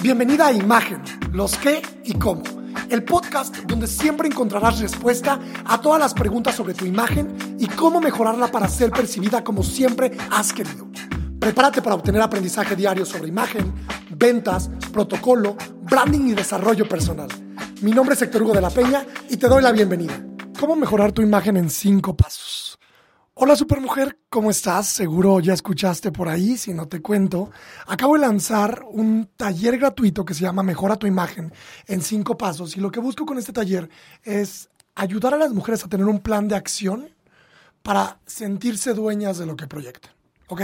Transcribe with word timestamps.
Bienvenida 0.00 0.46
a 0.46 0.52
Imagen, 0.52 1.02
los 1.32 1.58
qué 1.58 1.82
y 2.04 2.14
cómo. 2.14 2.44
El 2.88 3.02
podcast 3.02 3.56
donde 3.66 3.88
siempre 3.88 4.28
encontrarás 4.28 4.78
respuesta 4.78 5.40
a 5.64 5.80
todas 5.80 5.98
las 5.98 6.14
preguntas 6.14 6.54
sobre 6.54 6.72
tu 6.72 6.84
imagen 6.84 7.56
y 7.58 7.66
cómo 7.66 8.00
mejorarla 8.00 8.46
para 8.46 8.68
ser 8.68 8.90
percibida 8.90 9.42
como 9.42 9.64
siempre 9.64 10.16
has 10.30 10.52
querido. 10.52 10.86
Prepárate 11.40 11.82
para 11.82 11.96
obtener 11.96 12.22
aprendizaje 12.22 12.76
diario 12.76 13.04
sobre 13.04 13.26
imagen, 13.26 13.74
ventas, 14.10 14.70
protocolo, 14.92 15.56
branding 15.82 16.28
y 16.28 16.34
desarrollo 16.34 16.88
personal. 16.88 17.28
Mi 17.82 17.90
nombre 17.90 18.14
es 18.14 18.22
Héctor 18.22 18.44
Hugo 18.44 18.54
de 18.54 18.60
la 18.60 18.70
Peña 18.70 19.04
y 19.28 19.36
te 19.36 19.48
doy 19.48 19.62
la 19.62 19.72
bienvenida. 19.72 20.14
¿Cómo 20.60 20.76
mejorar 20.76 21.10
tu 21.10 21.22
imagen 21.22 21.56
en 21.56 21.70
cinco 21.70 22.16
pasos? 22.16 22.67
Hola 23.40 23.54
supermujer, 23.54 24.18
¿cómo 24.28 24.50
estás? 24.50 24.88
Seguro 24.88 25.38
ya 25.38 25.52
escuchaste 25.52 26.10
por 26.10 26.28
ahí, 26.28 26.56
si 26.56 26.74
no 26.74 26.88
te 26.88 27.00
cuento. 27.00 27.52
Acabo 27.86 28.14
de 28.14 28.22
lanzar 28.22 28.82
un 28.90 29.30
taller 29.36 29.78
gratuito 29.78 30.24
que 30.24 30.34
se 30.34 30.40
llama 30.40 30.64
Mejora 30.64 30.96
tu 30.96 31.06
imagen 31.06 31.52
en 31.86 32.02
cinco 32.02 32.36
pasos 32.36 32.76
y 32.76 32.80
lo 32.80 32.90
que 32.90 32.98
busco 32.98 33.24
con 33.24 33.38
este 33.38 33.52
taller 33.52 33.88
es 34.24 34.70
ayudar 34.96 35.34
a 35.34 35.38
las 35.38 35.52
mujeres 35.52 35.84
a 35.84 35.88
tener 35.88 36.06
un 36.06 36.18
plan 36.18 36.48
de 36.48 36.56
acción 36.56 37.10
para 37.84 38.18
sentirse 38.26 38.92
dueñas 38.92 39.38
de 39.38 39.46
lo 39.46 39.54
que 39.54 39.68
proyectan. 39.68 40.10
¿Ok? 40.48 40.62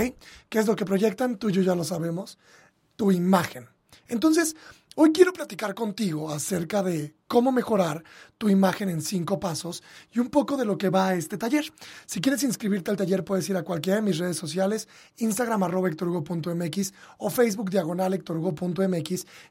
¿Qué 0.49 0.59
es 0.59 0.67
lo 0.67 0.75
que 0.75 0.85
proyectan? 0.85 1.37
Tú 1.37 1.51
y 1.51 1.53
yo 1.53 1.63
ya 1.63 1.77
lo 1.77 1.85
sabemos. 1.85 2.41
Tu 2.97 3.13
imagen. 3.13 3.69
Entonces, 4.09 4.57
Hoy 4.97 5.11
quiero 5.11 5.33
platicar 5.33 5.75
contigo 5.75 6.31
acerca 6.31 6.81
de 6.81 7.17
cómo 7.27 7.51
mejorar 7.51 8.05
tu 8.39 8.49
imagen 8.49 8.89
en 8.89 9.03
cinco 9.03 9.41
pasos 9.41 9.83
y 10.13 10.21
un 10.21 10.29
poco 10.29 10.57
de 10.57 10.65
lo 10.65 10.79
que 10.79 10.89
va 10.89 11.09
a 11.09 11.15
este 11.17 11.37
taller. 11.37 11.65
Si 12.07 12.21
quieres 12.21 12.45
inscribirte 12.45 12.93
al 12.93 12.97
taller 12.97 13.25
puedes 13.25 13.49
ir 13.51 13.57
a 13.57 13.65
cualquiera 13.65 13.97
de 13.97 14.07
mis 14.07 14.19
redes 14.19 14.37
sociales, 14.37 14.87
Instagram 15.17 15.65
arroba 15.65 15.91
o 17.19 17.29
Facebook 17.29 17.71
diagonal 17.71 18.15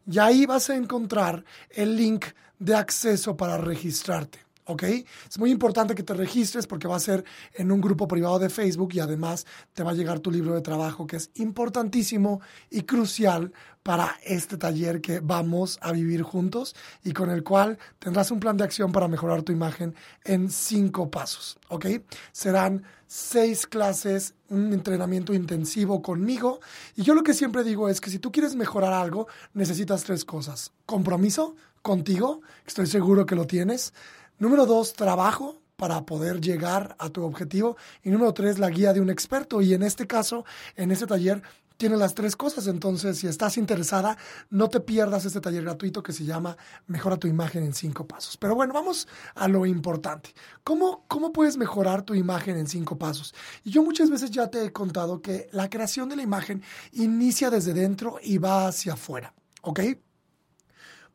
y 0.09 0.19
ahí 0.19 0.45
vas 0.45 0.69
a 0.69 0.77
encontrar 0.77 1.43
el 1.71 1.97
link 1.97 2.27
de 2.57 2.75
acceso 2.75 3.35
para 3.35 3.57
registrarte. 3.57 4.39
¿Ok? 4.65 4.83
Es 5.29 5.39
muy 5.39 5.51
importante 5.51 5.95
que 5.95 6.03
te 6.03 6.13
registres 6.13 6.67
porque 6.67 6.87
va 6.87 6.95
a 6.95 6.99
ser 6.99 7.23
en 7.53 7.71
un 7.71 7.81
grupo 7.81 8.07
privado 8.07 8.39
de 8.39 8.49
Facebook 8.49 8.93
y 8.93 8.99
además 8.99 9.45
te 9.73 9.83
va 9.83 9.91
a 9.91 9.93
llegar 9.93 10.19
tu 10.19 10.31
libro 10.31 10.53
de 10.53 10.61
trabajo 10.61 11.07
que 11.07 11.17
es 11.17 11.31
importantísimo 11.35 12.41
y 12.69 12.83
crucial 12.83 13.51
para 13.83 14.17
este 14.23 14.57
taller 14.57 15.01
que 15.01 15.19
vamos 15.19 15.77
a 15.81 15.91
vivir 15.91 16.23
juntos 16.23 16.73
y 17.03 17.11
con 17.11 17.29
el 17.29 17.43
cual 17.43 17.77
tendrás 17.99 18.31
un 18.31 18.39
plan 18.39 18.55
de 18.55 18.63
acción 18.63 18.91
para 18.91 19.09
mejorar 19.09 19.43
tu 19.43 19.51
imagen 19.51 19.93
en 20.23 20.49
cinco 20.49 21.11
pasos, 21.11 21.59
¿ok? 21.67 21.87
Serán 22.31 22.83
seis 23.07 23.67
clases, 23.67 24.33
un 24.49 24.71
entrenamiento 24.71 25.33
intensivo 25.33 26.01
conmigo 26.01 26.61
y 26.95 27.03
yo 27.03 27.13
lo 27.13 27.23
que 27.23 27.33
siempre 27.33 27.63
digo 27.63 27.89
es 27.89 27.99
que 27.99 28.09
si 28.09 28.19
tú 28.19 28.31
quieres 28.31 28.55
mejorar 28.55 28.93
algo 28.93 29.27
necesitas 29.53 30.03
tres 30.03 30.23
cosas. 30.23 30.71
Compromiso 30.85 31.55
contigo, 31.81 32.41
estoy 32.65 32.87
seguro 32.87 33.25
que 33.25 33.35
lo 33.35 33.45
tienes 33.45 33.93
Número 34.39 34.65
dos, 34.65 34.93
trabajo 34.93 35.61
para 35.75 36.05
poder 36.05 36.39
llegar 36.39 36.95
a 36.99 37.09
tu 37.09 37.23
objetivo. 37.23 37.77
Y 38.03 38.09
número 38.09 38.33
tres, 38.33 38.59
la 38.59 38.69
guía 38.69 38.93
de 38.93 39.01
un 39.01 39.09
experto. 39.09 39.61
Y 39.61 39.73
en 39.73 39.83
este 39.83 40.07
caso, 40.07 40.45
en 40.75 40.91
este 40.91 41.07
taller, 41.07 41.41
tiene 41.77 41.97
las 41.97 42.13
tres 42.13 42.35
cosas. 42.35 42.67
Entonces, 42.67 43.17
si 43.17 43.27
estás 43.27 43.57
interesada, 43.57 44.17
no 44.49 44.69
te 44.69 44.79
pierdas 44.79 45.25
este 45.25 45.41
taller 45.41 45.63
gratuito 45.63 46.03
que 46.03 46.13
se 46.13 46.25
llama 46.25 46.57
Mejora 46.87 47.17
tu 47.17 47.27
imagen 47.27 47.63
en 47.63 47.73
cinco 47.73 48.07
pasos. 48.07 48.37
Pero 48.37 48.55
bueno, 48.55 48.73
vamos 48.73 49.07
a 49.35 49.47
lo 49.47 49.65
importante. 49.65 50.33
¿Cómo, 50.63 51.05
cómo 51.07 51.33
puedes 51.33 51.57
mejorar 51.57 52.03
tu 52.03 52.15
imagen 52.15 52.57
en 52.57 52.67
cinco 52.67 52.97
pasos? 52.97 53.33
Y 53.63 53.71
yo 53.71 53.83
muchas 53.83 54.09
veces 54.09 54.31
ya 54.31 54.47
te 54.47 54.63
he 54.63 54.71
contado 54.71 55.21
que 55.21 55.49
la 55.51 55.69
creación 55.69 56.09
de 56.09 56.15
la 56.15 56.23
imagen 56.23 56.63
inicia 56.91 57.49
desde 57.49 57.73
dentro 57.73 58.17
y 58.21 58.37
va 58.37 58.67
hacia 58.67 58.93
afuera. 58.93 59.33
¿Ok? 59.61 59.81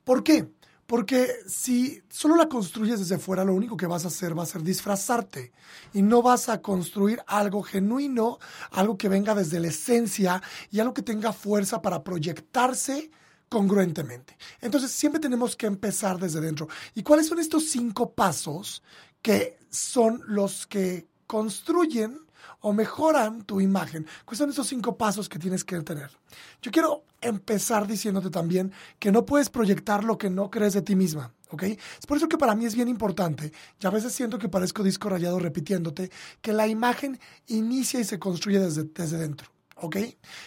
¿Por 0.04 0.22
qué? 0.24 0.50
Porque 0.88 1.30
si 1.46 2.02
solo 2.08 2.34
la 2.34 2.48
construyes 2.48 2.98
desde 2.98 3.18
fuera, 3.18 3.44
lo 3.44 3.52
único 3.52 3.76
que 3.76 3.86
vas 3.86 4.06
a 4.06 4.08
hacer 4.08 4.36
va 4.36 4.44
a 4.44 4.46
ser 4.46 4.62
disfrazarte 4.62 5.52
y 5.92 6.00
no 6.00 6.22
vas 6.22 6.48
a 6.48 6.62
construir 6.62 7.20
algo 7.26 7.62
genuino, 7.62 8.38
algo 8.70 8.96
que 8.96 9.10
venga 9.10 9.34
desde 9.34 9.60
la 9.60 9.68
esencia 9.68 10.42
y 10.70 10.80
algo 10.80 10.94
que 10.94 11.02
tenga 11.02 11.34
fuerza 11.34 11.82
para 11.82 12.02
proyectarse 12.02 13.10
congruentemente. 13.50 14.38
Entonces 14.62 14.90
siempre 14.90 15.20
tenemos 15.20 15.56
que 15.56 15.66
empezar 15.66 16.18
desde 16.18 16.40
dentro. 16.40 16.68
¿Y 16.94 17.02
cuáles 17.02 17.26
son 17.26 17.38
estos 17.38 17.68
cinco 17.68 18.14
pasos 18.14 18.82
que 19.20 19.58
son 19.68 20.22
los 20.26 20.66
que 20.66 21.06
construyen 21.26 22.18
o 22.60 22.72
mejoran 22.72 23.42
tu 23.42 23.60
imagen. 23.60 24.06
¿Cuáles 24.24 24.38
son 24.38 24.50
esos 24.50 24.66
cinco 24.66 24.96
pasos 24.96 25.28
que 25.28 25.38
tienes 25.38 25.64
que 25.64 25.80
tener? 25.80 26.10
Yo 26.62 26.70
quiero 26.70 27.04
empezar 27.20 27.86
diciéndote 27.86 28.30
también 28.30 28.72
que 28.98 29.12
no 29.12 29.24
puedes 29.24 29.50
proyectar 29.50 30.04
lo 30.04 30.18
que 30.18 30.30
no 30.30 30.50
crees 30.50 30.74
de 30.74 30.82
ti 30.82 30.96
misma. 30.96 31.32
¿ok? 31.50 31.62
Es 31.62 32.06
por 32.06 32.16
eso 32.16 32.28
que 32.28 32.38
para 32.38 32.54
mí 32.54 32.66
es 32.66 32.74
bien 32.74 32.88
importante, 32.88 33.52
y 33.80 33.86
a 33.86 33.90
veces 33.90 34.12
siento 34.12 34.38
que 34.38 34.48
parezco 34.48 34.82
disco 34.82 35.08
rayado 35.08 35.38
repitiéndote, 35.38 36.10
que 36.40 36.52
la 36.52 36.66
imagen 36.66 37.18
inicia 37.46 38.00
y 38.00 38.04
se 38.04 38.18
construye 38.18 38.60
desde, 38.60 38.84
desde 38.84 39.18
dentro. 39.18 39.57
¿Ok? 39.80 39.96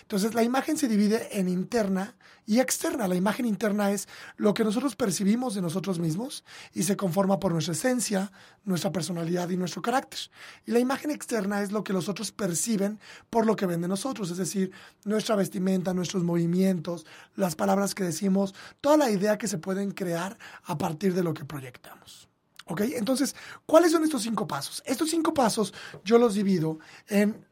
Entonces 0.02 0.34
la 0.34 0.44
imagen 0.44 0.78
se 0.78 0.88
divide 0.88 1.40
en 1.40 1.48
interna 1.48 2.16
y 2.46 2.60
externa. 2.60 3.08
La 3.08 3.16
imagen 3.16 3.46
interna 3.46 3.92
es 3.92 4.08
lo 4.36 4.54
que 4.54 4.64
nosotros 4.64 4.96
percibimos 4.96 5.56
de 5.56 5.62
nosotros 5.62 6.00
mismos 6.00 6.44
y 6.74 6.84
se 6.84 6.98
conforma 6.98 7.40
por 7.40 7.54
nuestra 7.54 7.74
esencia, 7.74 8.32
nuestra 8.64 8.92
personalidad 8.92 9.50
y 9.50 9.58
nuestro 9.58 9.82
carácter. 9.82 10.20
Y 10.66 10.72
la 10.72 10.80
imagen 10.80 11.12
externa 11.12 11.62
es 11.62 11.72
lo 11.72 11.84
que 11.84 11.94
los 11.94 12.10
otros 12.10 12.32
perciben 12.32 13.00
por 13.30 13.46
lo 13.46 13.56
que 13.56 13.66
ven 13.66 13.82
de 13.82 13.88
nosotros, 13.88 14.32
es 14.32 14.38
decir, 14.38 14.72
nuestra 15.06 15.36
vestimenta, 15.36 15.94
nuestros 15.94 16.24
movimientos, 16.24 17.06
las 17.36 17.56
palabras 17.56 17.96
que 17.96 18.04
decimos, 18.04 18.54
toda 18.82 18.98
la 18.98 19.10
idea 19.10 19.38
que 19.38 19.48
se 19.48 19.58
pueden 19.58 19.92
crear 19.92 20.38
a 20.64 20.78
partir 20.78 21.14
de 21.14 21.24
lo 21.24 21.34
que 21.34 21.46
proyectamos. 21.46 22.28
¿Ok? 22.66 22.82
Entonces, 22.82 23.36
¿cuáles 23.66 23.92
son 23.92 24.04
estos 24.04 24.22
cinco 24.22 24.48
pasos? 24.48 24.82
Estos 24.86 25.10
cinco 25.10 25.34
pasos 25.34 25.74
yo 26.06 26.18
los 26.18 26.36
divido 26.36 26.80
en 27.08 27.46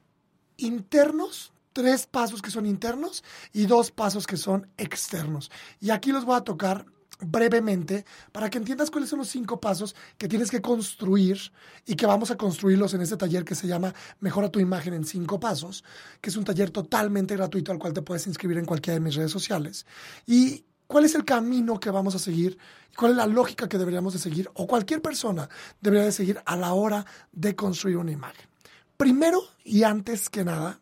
internos, 0.58 1.52
tres 1.80 2.08
pasos 2.08 2.42
que 2.42 2.52
son 2.52 2.66
internos 2.66 3.24
y 3.54 3.66
dos 3.66 3.90
pasos 3.90 4.28
que 4.28 4.36
son 4.36 4.68
externos. 4.78 5.50
Y 5.80 5.92
aquí 5.92 6.12
los 6.12 6.26
voy 6.26 6.36
a 6.36 6.42
tocar 6.42 6.86
brevemente 7.22 8.04
para 8.34 8.50
que 8.50 8.58
entiendas 8.58 8.92
cuáles 8.92 9.10
son 9.10 9.20
los 9.20 9.30
cinco 9.30 9.62
pasos 9.62 9.96
que 10.18 10.28
tienes 10.28 10.52
que 10.52 10.62
construir 10.62 11.40
y 11.86 11.96
que 11.96 12.06
vamos 12.06 12.32
a 12.32 12.36
construirlos 12.36 12.94
en 12.94 13.02
este 13.02 13.16
taller 13.16 13.46
que 13.46 13.56
se 13.56 13.66
llama 13.66 13.94
Mejora 14.20 14.50
tu 14.50 14.60
imagen 14.60 14.94
en 14.94 15.06
cinco 15.06 15.40
pasos, 15.40 15.86
que 16.20 16.30
es 16.30 16.36
un 16.36 16.44
taller 16.44 16.70
totalmente 16.70 17.38
gratuito 17.38 17.72
al 17.72 17.80
cual 17.80 17.94
te 17.94 18.02
puedes 18.02 18.28
inscribir 18.28 18.58
en 18.58 18.66
cualquiera 18.66 18.96
de 18.96 19.06
mis 19.06 19.16
redes 19.16 19.32
sociales. 19.32 19.86
Y 20.28 20.66
cuál 20.86 21.06
es 21.06 21.16
el 21.16 21.24
camino 21.24 21.80
que 21.80 21.92
vamos 21.92 22.14
a 22.14 22.20
seguir 22.20 22.58
cuál 22.98 23.12
es 23.12 23.18
la 23.18 23.28
lógica 23.28 23.70
que 23.70 23.78
deberíamos 23.78 24.12
de 24.12 24.20
seguir 24.20 24.50
o 24.56 24.68
cualquier 24.68 25.02
persona 25.02 25.48
debería 25.80 26.04
de 26.04 26.12
seguir 26.12 26.42
a 26.46 26.58
la 26.58 26.74
hora 26.74 27.06
de 27.32 27.56
construir 27.56 27.96
una 27.96 28.12
imagen. 28.12 28.50
Primero 28.98 29.42
y 29.64 29.84
antes 29.84 30.30
que 30.30 30.44
nada, 30.44 30.82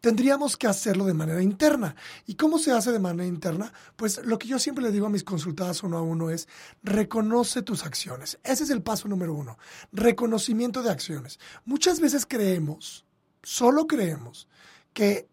tendríamos 0.00 0.56
que 0.56 0.66
hacerlo 0.66 1.04
de 1.04 1.14
manera 1.14 1.42
interna. 1.42 1.94
¿Y 2.26 2.34
cómo 2.34 2.58
se 2.58 2.72
hace 2.72 2.92
de 2.92 2.98
manera 2.98 3.26
interna? 3.26 3.72
Pues 3.96 4.24
lo 4.24 4.38
que 4.38 4.48
yo 4.48 4.58
siempre 4.58 4.84
le 4.84 4.92
digo 4.92 5.06
a 5.06 5.10
mis 5.10 5.24
consultadas 5.24 5.82
uno 5.82 5.98
a 5.98 6.02
uno 6.02 6.30
es, 6.30 6.48
reconoce 6.82 7.62
tus 7.62 7.84
acciones. 7.84 8.38
Ese 8.44 8.64
es 8.64 8.70
el 8.70 8.82
paso 8.82 9.08
número 9.08 9.34
uno, 9.34 9.58
reconocimiento 9.92 10.82
de 10.82 10.90
acciones. 10.90 11.38
Muchas 11.64 12.00
veces 12.00 12.26
creemos, 12.26 13.04
solo 13.42 13.86
creemos, 13.86 14.48
que 14.92 15.28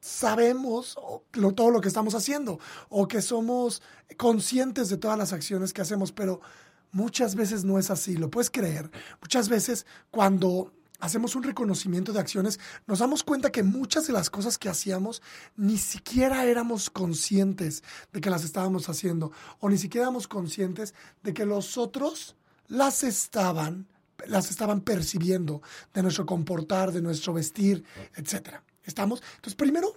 sabemos 0.00 0.96
todo 1.30 1.70
lo 1.70 1.80
que 1.80 1.88
estamos 1.88 2.14
haciendo 2.14 2.58
o 2.88 3.06
que 3.06 3.22
somos 3.22 3.82
conscientes 4.16 4.88
de 4.88 4.96
todas 4.96 5.16
las 5.16 5.32
acciones 5.32 5.72
que 5.72 5.80
hacemos, 5.80 6.12
pero 6.12 6.40
muchas 6.90 7.34
veces 7.34 7.64
no 7.64 7.78
es 7.78 7.90
así, 7.90 8.16
lo 8.16 8.30
puedes 8.30 8.50
creer. 8.50 8.90
Muchas 9.20 9.48
veces 9.48 9.86
cuando 10.10 10.72
hacemos 11.02 11.34
un 11.34 11.42
reconocimiento 11.42 12.12
de 12.12 12.20
acciones, 12.20 12.60
nos 12.86 13.00
damos 13.00 13.24
cuenta 13.24 13.50
que 13.50 13.64
muchas 13.64 14.06
de 14.06 14.12
las 14.12 14.30
cosas 14.30 14.56
que 14.56 14.68
hacíamos 14.68 15.20
ni 15.56 15.76
siquiera 15.76 16.44
éramos 16.44 16.90
conscientes 16.90 17.82
de 18.12 18.20
que 18.20 18.30
las 18.30 18.44
estábamos 18.44 18.88
haciendo 18.88 19.32
o 19.58 19.68
ni 19.68 19.78
siquiera 19.78 20.06
éramos 20.06 20.28
conscientes 20.28 20.94
de 21.24 21.34
que 21.34 21.44
los 21.44 21.76
otros 21.76 22.36
las 22.68 23.02
estaban 23.02 23.88
las 24.26 24.52
estaban 24.52 24.82
percibiendo 24.82 25.62
de 25.92 26.02
nuestro 26.04 26.24
comportar, 26.24 26.92
de 26.92 27.02
nuestro 27.02 27.32
vestir, 27.32 27.82
etcétera. 28.14 28.62
¿Estamos? 28.84 29.20
Entonces, 29.34 29.56
primero 29.56 29.96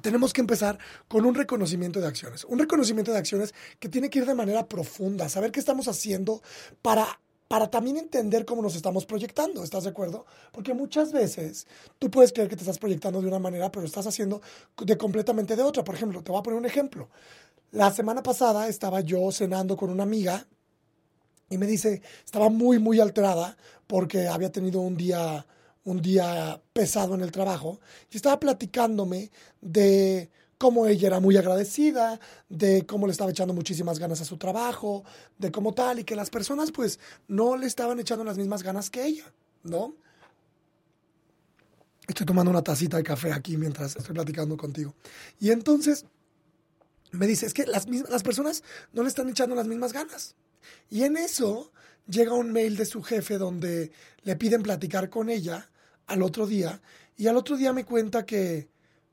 tenemos 0.00 0.32
que 0.32 0.40
empezar 0.40 0.78
con 1.08 1.26
un 1.26 1.34
reconocimiento 1.34 2.00
de 2.00 2.06
acciones. 2.06 2.44
Un 2.44 2.58
reconocimiento 2.58 3.12
de 3.12 3.18
acciones 3.18 3.54
que 3.78 3.90
tiene 3.90 4.08
que 4.08 4.20
ir 4.20 4.24
de 4.24 4.34
manera 4.34 4.66
profunda, 4.66 5.28
saber 5.28 5.52
qué 5.52 5.60
estamos 5.60 5.86
haciendo 5.86 6.40
para 6.80 7.20
para 7.48 7.70
también 7.70 7.96
entender 7.96 8.44
cómo 8.44 8.62
nos 8.62 8.74
estamos 8.74 9.06
proyectando, 9.06 9.62
¿estás 9.62 9.84
de 9.84 9.90
acuerdo? 9.90 10.26
Porque 10.52 10.74
muchas 10.74 11.12
veces 11.12 11.66
tú 11.98 12.10
puedes 12.10 12.32
creer 12.32 12.48
que 12.48 12.56
te 12.56 12.62
estás 12.62 12.78
proyectando 12.78 13.20
de 13.20 13.28
una 13.28 13.38
manera, 13.38 13.70
pero 13.70 13.86
estás 13.86 14.06
haciendo 14.06 14.40
de 14.82 14.98
completamente 14.98 15.54
de 15.54 15.62
otra. 15.62 15.84
Por 15.84 15.94
ejemplo, 15.94 16.22
te 16.22 16.32
voy 16.32 16.40
a 16.40 16.42
poner 16.42 16.58
un 16.58 16.66
ejemplo. 16.66 17.08
La 17.70 17.92
semana 17.92 18.22
pasada 18.22 18.68
estaba 18.68 19.00
yo 19.00 19.30
cenando 19.30 19.76
con 19.76 19.90
una 19.90 20.02
amiga 20.02 20.46
y 21.48 21.58
me 21.58 21.66
dice, 21.66 22.02
estaba 22.24 22.48
muy, 22.48 22.78
muy 22.78 22.98
alterada 22.98 23.56
porque 23.86 24.26
había 24.26 24.50
tenido 24.50 24.80
un 24.80 24.96
día, 24.96 25.46
un 25.84 26.02
día 26.02 26.60
pesado 26.72 27.14
en 27.14 27.20
el 27.20 27.30
trabajo 27.30 27.80
y 28.10 28.16
estaba 28.16 28.40
platicándome 28.40 29.30
de 29.60 30.30
cómo 30.58 30.86
ella 30.86 31.08
era 31.08 31.20
muy 31.20 31.36
agradecida, 31.36 32.18
de 32.48 32.86
cómo 32.86 33.06
le 33.06 33.12
estaba 33.12 33.30
echando 33.30 33.54
muchísimas 33.54 33.98
ganas 33.98 34.20
a 34.20 34.24
su 34.24 34.36
trabajo, 34.36 35.04
de 35.38 35.50
cómo 35.52 35.74
tal, 35.74 35.98
y 35.98 36.04
que 36.04 36.16
las 36.16 36.30
personas 36.30 36.72
pues 36.72 36.98
no 37.28 37.56
le 37.56 37.66
estaban 37.66 38.00
echando 38.00 38.24
las 38.24 38.38
mismas 38.38 38.62
ganas 38.62 38.90
que 38.90 39.04
ella, 39.04 39.32
¿no? 39.62 39.94
Estoy 42.06 42.24
tomando 42.24 42.50
una 42.50 42.62
tacita 42.62 42.96
de 42.96 43.02
café 43.02 43.32
aquí 43.32 43.56
mientras 43.56 43.96
estoy 43.96 44.14
platicando 44.14 44.56
contigo. 44.56 44.94
Y 45.40 45.50
entonces 45.50 46.06
me 47.10 47.26
dice, 47.26 47.46
es 47.46 47.54
que 47.54 47.66
las, 47.66 47.86
las 47.88 48.22
personas 48.22 48.62
no 48.92 49.02
le 49.02 49.08
están 49.08 49.28
echando 49.28 49.54
las 49.54 49.66
mismas 49.66 49.92
ganas. 49.92 50.36
Y 50.88 51.02
en 51.02 51.16
eso 51.16 51.72
llega 52.06 52.34
un 52.34 52.52
mail 52.52 52.76
de 52.76 52.86
su 52.86 53.02
jefe 53.02 53.38
donde 53.38 53.90
le 54.22 54.36
piden 54.36 54.62
platicar 54.62 55.10
con 55.10 55.28
ella 55.28 55.68
al 56.06 56.22
otro 56.22 56.46
día. 56.46 56.80
Y 57.16 57.26
al 57.26 57.36
otro 57.36 57.56
día 57.56 57.72
me 57.72 57.84
cuenta 57.84 58.24
que, 58.24 58.68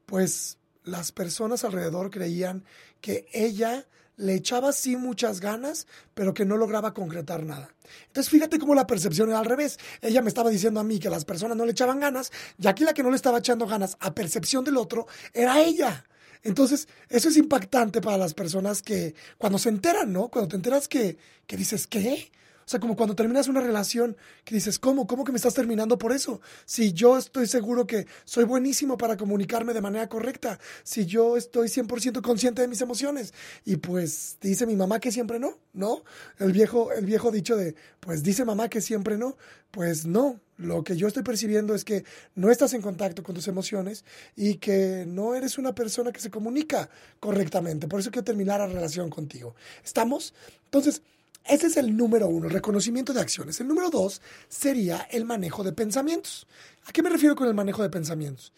pues, 0.06 0.58
las 0.84 1.12
personas 1.12 1.64
alrededor 1.64 2.10
creían 2.10 2.64
que 3.02 3.26
ella 3.34 3.86
le 4.16 4.36
echaba 4.36 4.72
sí 4.72 4.96
muchas 4.96 5.40
ganas, 5.40 5.88
pero 6.14 6.34
que 6.34 6.46
no 6.46 6.58
lograba 6.58 6.94
concretar 6.94 7.44
nada. 7.44 7.74
Entonces 8.08 8.30
fíjate 8.30 8.60
cómo 8.60 8.76
la 8.76 8.88
percepción 8.88 9.30
era 9.30 9.40
al 9.40 9.46
revés. 9.46 9.80
Ella 10.02 10.22
me 10.22 10.30
estaba 10.30 10.50
diciendo 10.50 10.80
a 10.80 10.84
mí 10.84 11.00
que 11.00 11.10
las 11.10 11.26
personas 11.26 11.58
no 11.58 11.66
le 11.66 11.72
echaban 11.72 12.00
ganas, 12.00 12.32
y 12.60 12.68
aquí 12.68 12.84
la 12.84 12.94
que 12.94 13.04
no 13.04 13.10
le 13.10 13.16
estaba 13.16 13.40
echando 13.40 13.66
ganas 13.66 13.98
a 14.00 14.14
percepción 14.14 14.64
del 14.64 14.78
otro 14.78 15.08
era 15.34 15.62
ella. 15.62 16.06
Entonces, 16.44 16.90
eso 17.10 17.30
es 17.30 17.38
impactante 17.38 18.02
para 18.02 18.18
las 18.18 18.34
personas 18.34 18.82
que 18.82 19.16
cuando 19.38 19.58
se 19.58 19.70
enteran, 19.70 20.12
¿no? 20.12 20.28
Cuando 20.28 20.50
te 20.50 20.58
enteras 20.58 20.88
que, 20.88 21.18
que 21.48 21.56
dices, 21.56 21.88
¿qué? 21.88 22.32
O 22.66 22.70
sea, 22.70 22.80
como 22.80 22.96
cuando 22.96 23.16
terminas 23.16 23.48
una 23.48 23.62
relación 23.62 24.16
que 24.44 24.56
dices, 24.56 24.80
¿cómo? 24.80 25.08
¿Cómo 25.08 25.24
que 25.24 25.32
me 25.32 25.38
estás 25.38 25.54
terminando 25.54 25.98
por 25.98 26.12
eso? 26.12 26.42
Si 26.66 26.94
yo 26.94 27.18
estoy 27.18 27.48
seguro 27.48 27.86
que 27.86 28.08
soy 28.26 28.46
buenísimo 28.46 28.98
para 28.98 29.18
comunicarme 29.18 29.74
de 29.74 29.82
manera 29.82 30.08
correcta, 30.08 30.60
si 30.84 31.06
yo 31.06 31.38
estoy 31.38 31.68
100% 31.68 32.22
consciente 32.22 32.62
de 32.62 32.68
mis 32.68 32.82
emociones. 32.82 33.34
Y 33.66 33.78
pues 33.78 34.38
dice 34.42 34.66
mi 34.66 34.76
mamá 34.76 35.00
que 35.00 35.12
siempre 35.12 35.40
no, 35.40 35.58
¿no? 35.74 36.04
El 36.40 36.52
viejo, 36.52 36.92
el 36.92 37.06
viejo 37.06 37.32
dicho 37.32 37.56
de, 37.56 37.76
pues 38.00 38.24
dice 38.24 38.46
mamá 38.46 38.70
que 38.70 38.82
siempre 38.82 39.18
no, 39.18 39.38
pues 39.72 40.06
no. 40.06 40.40
Lo 40.58 40.84
que 40.84 40.96
yo 40.96 41.08
estoy 41.08 41.24
percibiendo 41.24 41.74
es 41.74 41.84
que 41.84 42.06
no 42.36 42.52
estás 42.52 42.74
en 42.74 42.82
contacto 42.82 43.24
con 43.24 43.34
tus 43.34 43.48
emociones 43.48 44.06
y 44.36 44.56
que 44.56 45.04
no 45.08 45.34
eres 45.34 45.58
una 45.58 45.74
persona 45.74 46.12
que 46.12 46.22
se 46.22 46.30
comunica 46.30 46.90
correctamente. 47.20 47.88
Por 47.88 48.00
eso 48.00 48.12
quiero 48.12 48.24
terminar 48.24 48.60
la 48.60 48.68
relación 48.68 49.10
contigo. 49.10 49.56
¿Estamos? 49.84 50.34
Entonces, 50.66 51.02
ese 51.46 51.68
es 51.68 51.78
el 51.78 51.96
número 51.96 52.28
uno, 52.28 52.48
reconocimiento 52.48 53.14
de 53.14 53.22
acciones. 53.22 53.60
El 53.60 53.68
número 53.68 53.90
dos 53.90 54.22
sería 54.48 55.08
el 55.12 55.26
manejo 55.26 55.64
de 55.64 55.74
pensamientos. 55.74 56.48
¿A 56.86 56.92
qué 56.92 57.04
me 57.04 57.10
refiero 57.10 57.36
con 57.36 57.48
el 57.48 57.54
manejo 57.54 57.82
de 57.82 57.90
pensamientos? 57.90 58.54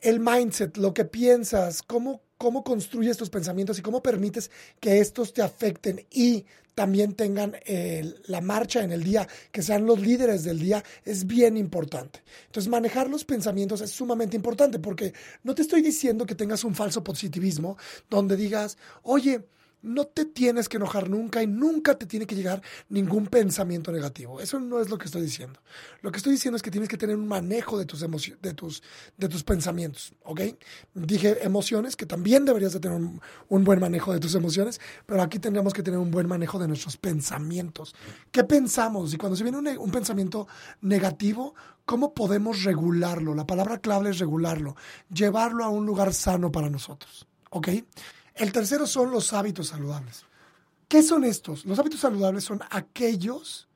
El 0.00 0.18
mindset, 0.18 0.76
lo 0.78 0.92
que 0.94 1.04
piensas, 1.04 1.82
cómo, 1.82 2.22
cómo 2.38 2.64
construyes 2.64 3.16
tus 3.16 3.30
pensamientos 3.30 3.78
y 3.78 3.82
cómo 3.82 4.02
permites 4.02 4.50
que 4.80 4.98
estos 4.98 5.32
te 5.32 5.42
afecten 5.42 6.04
y 6.10 6.44
también 6.74 7.14
tengan 7.14 7.54
la 8.26 8.40
marcha 8.40 8.82
en 8.82 8.92
el 8.92 9.04
día, 9.04 9.28
que 9.50 9.62
sean 9.62 9.86
los 9.86 10.00
líderes 10.00 10.42
del 10.42 10.58
día, 10.58 10.82
es 11.04 11.26
bien 11.26 11.56
importante. 11.56 12.22
Entonces, 12.46 12.70
manejar 12.70 13.10
los 13.10 13.24
pensamientos 13.24 13.80
es 13.82 13.90
sumamente 13.90 14.36
importante 14.36 14.78
porque 14.78 15.12
no 15.42 15.54
te 15.54 15.62
estoy 15.62 15.82
diciendo 15.82 16.26
que 16.26 16.34
tengas 16.34 16.64
un 16.64 16.74
falso 16.74 17.04
positivismo 17.04 17.76
donde 18.08 18.36
digas, 18.36 18.78
oye, 19.02 19.46
no 19.82 20.04
te 20.06 20.24
tienes 20.24 20.68
que 20.68 20.76
enojar 20.76 21.10
nunca 21.10 21.42
y 21.42 21.46
nunca 21.46 21.96
te 21.96 22.06
tiene 22.06 22.26
que 22.26 22.34
llegar 22.34 22.62
ningún 22.88 23.26
pensamiento 23.26 23.92
negativo. 23.92 24.40
Eso 24.40 24.60
no 24.60 24.80
es 24.80 24.88
lo 24.88 24.98
que 24.98 25.06
estoy 25.06 25.22
diciendo. 25.22 25.60
Lo 26.00 26.10
que 26.10 26.18
estoy 26.18 26.32
diciendo 26.32 26.56
es 26.56 26.62
que 26.62 26.70
tienes 26.70 26.88
que 26.88 26.96
tener 26.96 27.16
un 27.16 27.26
manejo 27.26 27.78
de 27.78 27.84
tus, 27.84 28.00
de 28.00 28.54
tus, 28.54 28.82
de 29.16 29.28
tus 29.28 29.42
pensamientos, 29.42 30.14
¿ok? 30.24 30.40
Dije 30.94 31.44
emociones, 31.44 31.96
que 31.96 32.06
también 32.06 32.44
deberías 32.44 32.72
de 32.72 32.80
tener 32.80 32.98
un, 32.98 33.64
buen 33.64 33.80
manejo 33.80 34.12
de 34.12 34.20
tus 34.20 34.34
emociones, 34.34 34.80
pero 35.06 35.22
aquí 35.22 35.38
tendríamos 35.38 35.72
que 35.72 35.82
tener 35.82 35.98
un 35.98 36.10
buen 36.10 36.26
manejo 36.26 36.58
de 36.58 36.68
nuestros 36.68 36.96
pensamientos. 36.96 37.94
¿Qué 38.30 38.44
pensamos? 38.44 39.12
Y 39.14 39.16
cuando 39.16 39.36
se 39.36 39.42
viene 39.42 39.58
un, 39.58 39.66
un 39.66 39.90
pensamiento 39.90 40.46
negativo, 40.80 41.54
¿cómo 41.84 42.14
podemos 42.14 42.62
regularlo? 42.64 43.34
La 43.34 43.46
palabra 43.46 43.78
clave 43.78 44.10
es 44.10 44.18
regularlo, 44.18 44.76
llevarlo 45.12 45.64
a 45.64 45.68
un 45.68 45.86
lugar 45.86 46.14
sano 46.14 46.52
para 46.52 46.70
nosotros, 46.70 47.26
¿ok? 47.50 47.68
El 48.34 48.52
tercero 48.52 48.86
son 48.86 49.10
los 49.10 49.32
hábitos 49.32 49.68
saludables. 49.68 50.24
¿Qué 50.88 51.02
son 51.02 51.24
estos? 51.24 51.64
Los 51.64 51.78
hábitos 51.78 52.00
saludables 52.00 52.44
son 52.44 52.60
aquellos 52.70 53.68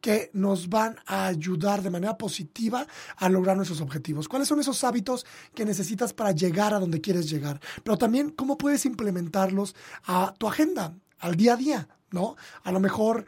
que 0.00 0.30
nos 0.34 0.68
van 0.68 0.96
a 1.06 1.26
ayudar 1.26 1.82
de 1.82 1.88
manera 1.88 2.18
positiva 2.18 2.86
a 3.16 3.28
lograr 3.30 3.56
nuestros 3.56 3.80
objetivos. 3.80 4.28
¿Cuáles 4.28 4.48
son 4.48 4.60
esos 4.60 4.84
hábitos 4.84 5.24
que 5.54 5.64
necesitas 5.64 6.12
para 6.12 6.32
llegar 6.32 6.74
a 6.74 6.78
donde 6.78 7.00
quieres 7.00 7.30
llegar? 7.30 7.60
Pero 7.82 7.96
también 7.96 8.30
cómo 8.30 8.58
puedes 8.58 8.84
implementarlos 8.84 9.74
a 10.04 10.34
tu 10.36 10.46
agenda, 10.46 10.94
al 11.18 11.36
día 11.36 11.54
a 11.54 11.56
día, 11.56 11.88
¿no? 12.10 12.36
A 12.64 12.72
lo 12.72 12.80
mejor 12.80 13.24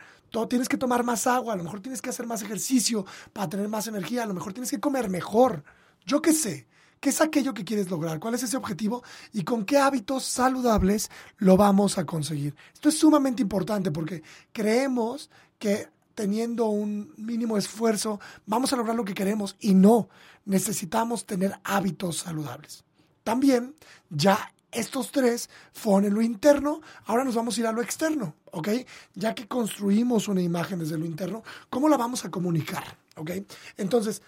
tienes 0.51 0.69
que 0.69 0.77
tomar 0.77 1.03
más 1.03 1.27
agua, 1.27 1.55
a 1.55 1.57
lo 1.57 1.65
mejor 1.65 1.81
tienes 1.81 2.03
que 2.03 2.11
hacer 2.11 2.27
más 2.27 2.43
ejercicio 2.43 3.07
para 3.33 3.49
tener 3.49 3.69
más 3.69 3.87
energía, 3.87 4.25
a 4.25 4.27
lo 4.27 4.35
mejor 4.35 4.53
tienes 4.53 4.71
que 4.71 4.81
comer 4.81 5.09
mejor. 5.09 5.65
Yo 6.05 6.21
qué 6.21 6.35
sé. 6.35 6.67
¿Qué 7.01 7.11
es 7.11 7.21
aquello 7.21 7.55
que 7.55 7.65
quieres 7.65 7.91
lograr? 7.91 8.19
¿Cuál 8.19 8.35
es 8.35 8.43
ese 8.43 8.57
objetivo? 8.57 9.03
¿Y 9.33 9.45
con 9.45 9.65
qué 9.65 9.79
hábitos 9.79 10.25
saludables 10.25 11.11
lo 11.37 11.57
vamos 11.57 11.99
a 11.99 12.07
conseguir? 12.07 12.55
Esto 12.73 12.89
es 12.89 12.99
sumamente 12.99 13.43
importante 13.43 13.91
porque 13.91 14.23
creemos 14.53 15.31
que 15.59 15.89
teniendo 16.15 16.67
un 16.67 17.13
mínimo 17.17 17.59
esfuerzo 17.59 18.19
vamos 18.47 18.73
a 18.73 18.77
lograr 18.77 18.97
lo 18.97 19.05
que 19.05 19.15
queremos 19.15 19.57
y 19.61 19.75
no, 19.75 20.09
necesitamos 20.47 21.27
tener 21.27 21.59
hábitos 21.63 22.19
saludables. 22.19 22.85
También 23.23 23.75
ya 24.09 24.53
estos 24.73 25.11
tres 25.13 25.49
fueron 25.73 26.07
en 26.07 26.15
lo 26.15 26.23
interno, 26.23 26.81
ahora 27.05 27.25
nos 27.25 27.35
vamos 27.35 27.57
a 27.57 27.61
ir 27.61 27.67
a 27.67 27.73
lo 27.73 27.83
externo, 27.83 28.35
¿ok? 28.53 28.69
Ya 29.15 29.35
que 29.35 29.47
construimos 29.47 30.29
una 30.29 30.43
imagen 30.43 30.79
desde 30.79 30.99
lo 30.99 31.05
interno, 31.05 31.43
¿cómo 31.71 31.89
la 31.89 31.97
vamos 31.97 32.25
a 32.25 32.31
comunicar? 32.31 32.99
¿Ok? 33.17 33.31
Entonces, 33.77 34.23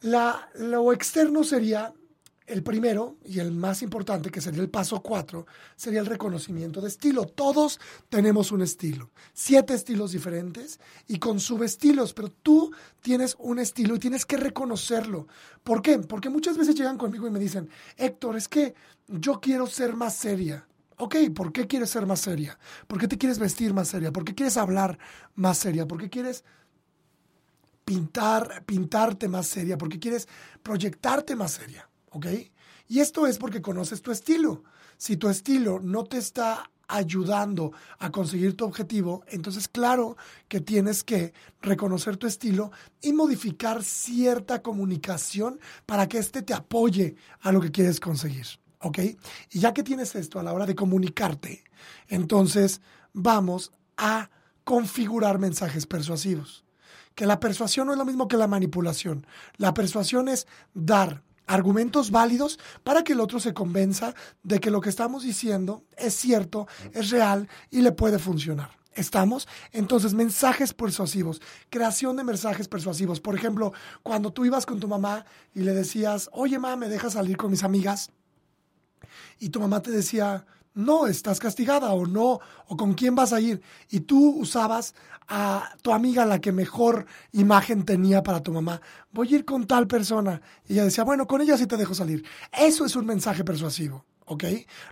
la, 0.00 0.48
lo 0.54 0.92
externo 0.92 1.44
sería 1.44 1.92
el 2.48 2.62
primero 2.62 3.18
y 3.24 3.40
el 3.40 3.52
más 3.52 3.82
importante, 3.82 4.30
que 4.30 4.40
sería 4.40 4.62
el 4.62 4.70
paso 4.70 5.02
cuatro, 5.02 5.46
sería 5.76 6.00
el 6.00 6.06
reconocimiento 6.06 6.80
de 6.80 6.88
estilo. 6.88 7.26
Todos 7.26 7.78
tenemos 8.08 8.52
un 8.52 8.62
estilo, 8.62 9.10
siete 9.34 9.74
estilos 9.74 10.12
diferentes 10.12 10.80
y 11.06 11.18
con 11.18 11.40
subestilos, 11.40 12.14
pero 12.14 12.30
tú 12.30 12.72
tienes 13.02 13.36
un 13.38 13.58
estilo 13.58 13.96
y 13.96 13.98
tienes 13.98 14.24
que 14.24 14.38
reconocerlo. 14.38 15.28
¿Por 15.62 15.82
qué? 15.82 15.98
Porque 15.98 16.30
muchas 16.30 16.56
veces 16.56 16.74
llegan 16.74 16.96
conmigo 16.96 17.26
y 17.26 17.30
me 17.30 17.38
dicen, 17.38 17.68
Héctor, 17.96 18.36
es 18.36 18.48
que 18.48 18.74
yo 19.06 19.40
quiero 19.40 19.66
ser 19.66 19.94
más 19.94 20.14
seria. 20.16 20.66
Ok, 20.96 21.16
¿por 21.34 21.52
qué 21.52 21.66
quieres 21.66 21.90
ser 21.90 22.06
más 22.06 22.20
seria? 22.20 22.58
¿Por 22.86 22.98
qué 22.98 23.06
te 23.06 23.18
quieres 23.18 23.38
vestir 23.38 23.72
más 23.72 23.88
seria? 23.88 24.10
¿Por 24.10 24.24
qué 24.24 24.34
quieres 24.34 24.56
hablar 24.56 24.98
más 25.34 25.58
seria? 25.58 25.86
¿Por 25.86 26.00
qué 26.00 26.10
quieres 26.10 26.44
pintar, 27.88 28.64
pintarte 28.66 29.28
más 29.28 29.46
seria, 29.46 29.78
porque 29.78 29.98
quieres 29.98 30.28
proyectarte 30.62 31.34
más 31.34 31.52
seria, 31.52 31.88
¿ok? 32.10 32.26
Y 32.86 33.00
esto 33.00 33.26
es 33.26 33.38
porque 33.38 33.62
conoces 33.62 34.02
tu 34.02 34.12
estilo. 34.12 34.62
Si 34.98 35.16
tu 35.16 35.30
estilo 35.30 35.80
no 35.80 36.04
te 36.04 36.18
está 36.18 36.70
ayudando 36.86 37.72
a 37.98 38.10
conseguir 38.10 38.54
tu 38.58 38.66
objetivo, 38.66 39.24
entonces 39.28 39.68
claro 39.68 40.18
que 40.48 40.60
tienes 40.60 41.02
que 41.02 41.32
reconocer 41.62 42.18
tu 42.18 42.26
estilo 42.26 42.72
y 43.00 43.14
modificar 43.14 43.82
cierta 43.82 44.60
comunicación 44.60 45.58
para 45.86 46.08
que 46.08 46.18
éste 46.18 46.42
te 46.42 46.52
apoye 46.52 47.16
a 47.40 47.52
lo 47.52 47.60
que 47.62 47.70
quieres 47.70 48.00
conseguir. 48.00 48.46
¿Ok? 48.80 48.98
Y 49.50 49.60
ya 49.60 49.72
que 49.72 49.82
tienes 49.82 50.14
esto 50.14 50.38
a 50.38 50.42
la 50.42 50.52
hora 50.52 50.66
de 50.66 50.74
comunicarte, 50.74 51.64
entonces 52.06 52.82
vamos 53.14 53.72
a 53.96 54.28
configurar 54.64 55.38
mensajes 55.38 55.86
persuasivos 55.86 56.67
que 57.18 57.26
la 57.26 57.40
persuasión 57.40 57.88
no 57.88 57.92
es 57.92 57.98
lo 57.98 58.04
mismo 58.04 58.28
que 58.28 58.36
la 58.36 58.46
manipulación. 58.46 59.26
La 59.56 59.74
persuasión 59.74 60.28
es 60.28 60.46
dar 60.72 61.24
argumentos 61.48 62.12
válidos 62.12 62.60
para 62.84 63.02
que 63.02 63.14
el 63.14 63.18
otro 63.18 63.40
se 63.40 63.52
convenza 63.52 64.14
de 64.44 64.60
que 64.60 64.70
lo 64.70 64.80
que 64.80 64.88
estamos 64.88 65.24
diciendo 65.24 65.82
es 65.96 66.14
cierto, 66.14 66.68
es 66.92 67.10
real 67.10 67.48
y 67.72 67.80
le 67.80 67.90
puede 67.90 68.20
funcionar. 68.20 68.70
¿Estamos? 68.94 69.48
Entonces, 69.72 70.14
mensajes 70.14 70.72
persuasivos, 70.72 71.42
creación 71.70 72.14
de 72.14 72.22
mensajes 72.22 72.68
persuasivos. 72.68 73.18
Por 73.18 73.34
ejemplo, 73.34 73.72
cuando 74.04 74.32
tú 74.32 74.44
ibas 74.44 74.64
con 74.64 74.78
tu 74.78 74.86
mamá 74.86 75.24
y 75.52 75.62
le 75.62 75.74
decías, 75.74 76.30
oye, 76.32 76.56
mamá, 76.60 76.76
¿me 76.76 76.88
dejas 76.88 77.14
salir 77.14 77.36
con 77.36 77.50
mis 77.50 77.64
amigas? 77.64 78.12
Y 79.40 79.48
tu 79.48 79.58
mamá 79.58 79.82
te 79.82 79.90
decía, 79.90 80.46
no, 80.78 81.08
estás 81.08 81.40
castigada 81.40 81.92
o 81.92 82.06
no, 82.06 82.38
o 82.68 82.76
con 82.76 82.94
quién 82.94 83.16
vas 83.16 83.32
a 83.32 83.40
ir. 83.40 83.60
Y 83.90 84.00
tú 84.00 84.36
usabas 84.38 84.94
a 85.26 85.74
tu 85.82 85.92
amiga 85.92 86.24
la 86.24 86.40
que 86.40 86.52
mejor 86.52 87.06
imagen 87.32 87.84
tenía 87.84 88.22
para 88.22 88.44
tu 88.44 88.52
mamá. 88.52 88.80
Voy 89.10 89.32
a 89.32 89.36
ir 89.38 89.44
con 89.44 89.66
tal 89.66 89.88
persona. 89.88 90.40
Y 90.68 90.74
ella 90.74 90.84
decía, 90.84 91.02
bueno, 91.02 91.26
con 91.26 91.40
ella 91.40 91.56
sí 91.56 91.66
te 91.66 91.76
dejo 91.76 91.94
salir. 91.94 92.24
Eso 92.56 92.86
es 92.86 92.94
un 92.94 93.06
mensaje 93.06 93.42
persuasivo, 93.42 94.04
¿ok? 94.26 94.44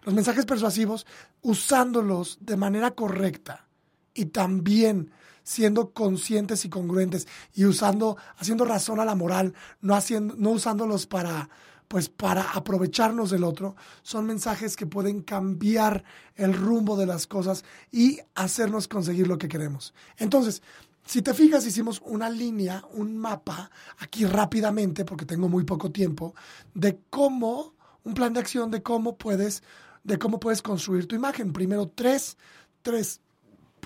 Los 0.02 0.12
mensajes 0.12 0.44
persuasivos, 0.44 1.06
usándolos 1.42 2.38
de 2.40 2.56
manera 2.56 2.90
correcta 2.90 3.68
y 4.12 4.26
también 4.26 5.12
siendo 5.44 5.92
conscientes 5.92 6.64
y 6.64 6.68
congruentes 6.68 7.28
y 7.54 7.64
usando, 7.64 8.16
haciendo 8.38 8.64
razón 8.64 8.98
a 8.98 9.04
la 9.04 9.14
moral, 9.14 9.54
no, 9.80 9.94
haciendo, 9.94 10.34
no 10.36 10.50
usándolos 10.50 11.06
para 11.06 11.48
pues 11.88 12.08
para 12.08 12.42
aprovecharnos 12.52 13.30
del 13.30 13.44
otro, 13.44 13.76
son 14.02 14.26
mensajes 14.26 14.76
que 14.76 14.86
pueden 14.86 15.22
cambiar 15.22 16.04
el 16.34 16.52
rumbo 16.54 16.96
de 16.96 17.06
las 17.06 17.26
cosas 17.26 17.64
y 17.90 18.18
hacernos 18.34 18.88
conseguir 18.88 19.28
lo 19.28 19.38
que 19.38 19.48
queremos. 19.48 19.94
Entonces, 20.18 20.62
si 21.04 21.22
te 21.22 21.34
fijas, 21.34 21.64
hicimos 21.64 22.02
una 22.04 22.28
línea, 22.28 22.84
un 22.92 23.16
mapa, 23.16 23.70
aquí 23.98 24.24
rápidamente, 24.24 25.04
porque 25.04 25.24
tengo 25.24 25.48
muy 25.48 25.64
poco 25.64 25.92
tiempo, 25.92 26.34
de 26.74 26.98
cómo, 27.10 27.74
un 28.02 28.14
plan 28.14 28.32
de 28.32 28.40
acción 28.40 28.70
de 28.70 28.82
cómo 28.82 29.16
puedes, 29.16 29.62
de 30.02 30.18
cómo 30.18 30.40
puedes 30.40 30.62
construir 30.62 31.06
tu 31.06 31.14
imagen. 31.14 31.52
Primero, 31.52 31.88
tres, 31.94 32.36
tres 32.82 33.20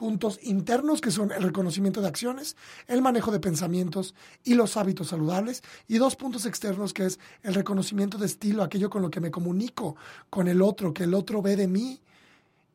puntos 0.01 0.41
internos 0.43 1.03
que 1.03 1.11
son 1.11 1.31
el 1.31 1.43
reconocimiento 1.43 2.01
de 2.01 2.09
acciones, 2.09 2.57
el 2.87 3.03
manejo 3.03 3.31
de 3.31 3.39
pensamientos 3.39 4.15
y 4.43 4.55
los 4.55 4.79
hábitos 4.79 5.09
saludables 5.09 5.63
y 5.89 5.99
dos 5.99 6.17
puntos 6.17 6.47
externos 6.47 6.95
que 6.95 7.05
es 7.05 7.19
el 7.43 7.53
reconocimiento 7.53 8.17
de 8.17 8.25
estilo, 8.25 8.63
aquello 8.63 8.89
con 8.89 9.03
lo 9.03 9.11
que 9.11 9.21
me 9.21 9.31
comunico 9.31 9.97
con 10.31 10.49
el 10.49 10.63
otro, 10.63 10.95
que 10.95 11.05
el 11.05 11.13
otro 11.13 11.43
ve 11.43 11.55
de 11.55 11.69
mí 11.69 12.01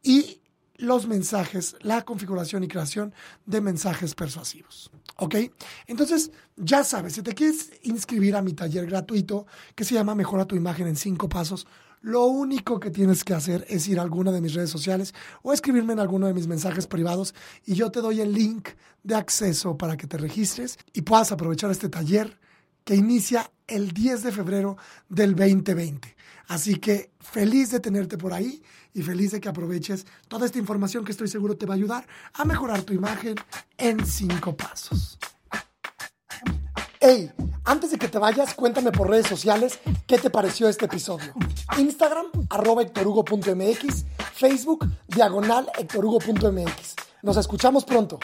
y 0.03 0.39
los 0.75 1.08
mensajes, 1.08 1.75
la 1.82 2.03
configuración 2.03 2.63
y 2.63 2.67
creación 2.67 3.12
de 3.48 3.60
mensajes 3.60 4.13
persuasivos. 4.13 4.91
¿Ok? 5.15 5.36
Entonces, 5.88 6.29
ya 6.55 6.84
sabes, 6.84 7.13
si 7.13 7.24
te 7.24 7.34
quieres 7.34 7.72
inscribir 7.82 8.36
a 8.36 8.44
mi 8.44 8.53
taller 8.53 8.86
gratuito 8.86 9.48
que 9.74 9.84
se 9.84 9.96
llama 9.96 10.13
Mejora 10.13 10.46
tu 10.46 10.55
imagen 10.55 10.86
en 10.86 10.96
cinco 10.96 11.27
pasos, 11.27 11.65
lo 12.06 12.26
único 12.26 12.80
que 12.80 12.92
tienes 12.92 13.24
que 13.24 13.34
hacer 13.34 13.66
es 13.68 13.88
ir 13.88 13.98
a 13.98 14.04
alguna 14.04 14.32
de 14.32 14.40
mis 14.40 14.54
redes 14.54 14.70
sociales 14.70 15.16
o 15.42 15.54
escribirme 15.54 15.94
en 15.94 16.00
alguno 16.00 16.28
de 16.28 16.36
mis 16.36 16.46
mensajes 16.46 16.86
privados 16.86 17.34
y 17.66 17.74
yo 17.74 17.90
te 17.90 18.00
doy 18.00 18.22
el 18.22 18.32
link 18.32 18.70
de 19.02 19.16
acceso 19.16 19.76
para 19.76 19.98
que 19.98 20.06
te 20.06 20.20
registres 20.20 20.78
y 20.94 21.02
puedas 21.02 21.32
aprovechar 21.32 21.72
este 21.72 21.90
taller 21.90 22.40
que 22.84 22.94
inicia 22.94 23.52
el 23.66 23.92
10 23.92 24.22
de 24.22 24.32
febrero 24.32 24.78
del 25.10 25.36
2020. 25.36 26.16
Así 26.48 26.76
que 26.76 27.10
feliz 27.20 27.72
de 27.72 27.80
tenerte 27.80 28.20
por 28.20 28.34
ahí 28.34 28.62
y 28.94 29.02
feliz 29.02 29.32
de 29.32 29.42
que 29.42 29.50
aproveches 29.50 30.06
toda 30.28 30.46
esta 30.46 30.60
información 30.60 31.04
que 31.06 31.12
estoy 31.12 31.28
seguro 31.28 31.58
te 31.58 31.66
va 31.66 31.74
a 31.74 31.78
ayudar 31.78 32.08
a 32.34 32.46
mejorar 32.46 32.84
tu 32.84 32.94
imagen 32.94 33.34
en 33.80 34.06
cinco 34.06 34.56
pasos. 34.56 35.18
Hey, 37.00 37.32
antes 37.66 37.92
de 37.92 37.98
que 37.98 38.08
te 38.08 38.20
vayas, 38.20 38.54
cuéntame 38.54 38.92
por 38.92 39.10
redes 39.10 39.28
sociales 39.28 39.80
qué 40.08 40.18
te 40.18 40.30
pareció 40.30 40.70
este 40.70 40.86
episodio. 40.86 41.34
Instagram, 41.78 42.28
arroba 42.50 42.84
hectorugo.mx, 42.84 44.06
Facebook, 44.34 44.88
diagonal 45.08 45.70
hectorugo.mx. 45.78 46.96
Nos 47.24 47.38
escuchamos 47.38 47.86
pronto. 47.86 48.20